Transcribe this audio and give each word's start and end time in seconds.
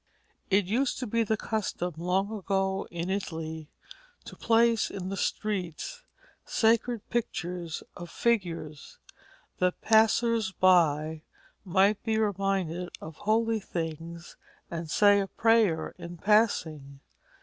It 0.49 0.65
used 0.65 0.97
to 0.97 1.05
be 1.05 1.21
the 1.21 1.37
custom 1.37 1.93
long 1.95 2.33
ago 2.35 2.87
in 2.89 3.11
Italy 3.11 3.69
to 4.25 4.35
place 4.35 4.89
in 4.89 5.09
the 5.09 5.15
streets 5.15 6.01
sacred 6.43 7.07
pictures 7.11 7.83
or 7.95 8.07
figures, 8.07 8.97
that 9.59 9.79
passers 9.81 10.53
by 10.53 11.21
might 11.63 12.01
be 12.03 12.17
reminded 12.17 12.89
of 12.99 13.13
holy 13.15 13.59
things 13.59 14.37
and 14.71 14.89
say 14.89 15.19
a 15.19 15.27
prayer 15.27 15.93
in 15.99 16.17
passing. 16.17 17.01